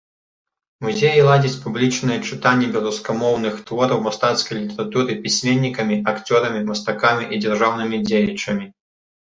[0.85, 8.65] Музеі ладзяць публічныя чытанні беларускамоўных твораў мастацкай літаратуры пісьменнікамі, акцёрамі, мастакамі і дзяржаўнымі дзеячамі.